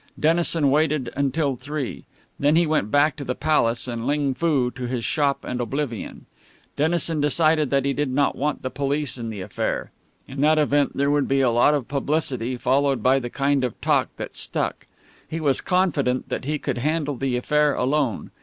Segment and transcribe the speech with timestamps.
[0.19, 2.05] Dennison waited until three;
[2.39, 6.25] then he went back to the Palace, and Ling Foo to his shop and oblivion.
[6.75, 9.91] Dennison decided that he did not want the police in the affair.
[10.27, 13.79] In that event there would be a lot of publicity, followed by the kind of
[13.79, 14.87] talk that stuck.
[15.27, 18.31] He was confident that he could handle the affair alone.